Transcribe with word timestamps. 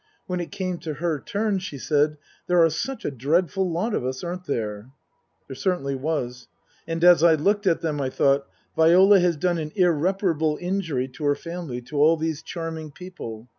When 0.25 0.39
it 0.39 0.51
came 0.51 0.79
to 0.79 0.95
her 0.95 1.19
turn, 1.19 1.59
she 1.59 1.77
said:" 1.77 2.17
There 2.47 2.63
are 2.65 2.71
such 2.71 3.05
a 3.05 3.11
dreadful 3.11 3.69
lot 3.71 3.93
of 3.93 4.03
us, 4.03 4.23
aren't 4.23 4.45
there?" 4.45 4.89
There 5.47 5.55
certainly 5.55 5.93
was. 5.93 6.47
And 6.87 7.03
as 7.03 7.21
I 7.21 7.35
looked 7.35 7.67
at 7.67 7.81
them 7.81 8.01
I 8.01 8.09
thought: 8.09 8.47
Viola 8.75 9.19
has 9.19 9.37
done 9.37 9.59
an 9.59 9.71
irreparable 9.75 10.57
injury 10.59 11.07
to 11.09 11.25
her 11.25 11.35
family, 11.35 11.81
to 11.83 11.97
all 11.97 12.17
these 12.17 12.41
charming 12.41 12.89
people. 12.89 13.47